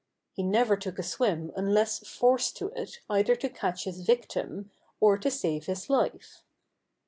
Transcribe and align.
He 0.33 0.41
never 0.41 0.77
took 0.77 0.97
a 0.97 1.03
swim 1.03 1.51
unless 1.55 1.99
forced 2.07 2.57
to 2.57 2.69
it 2.69 3.01
either 3.07 3.35
to 3.35 3.47
catch 3.47 3.83
his 3.83 4.01
victim 4.01 4.71
or 4.99 5.15
to 5.19 5.29
save 5.29 5.67
his 5.67 5.91
life. 5.91 6.41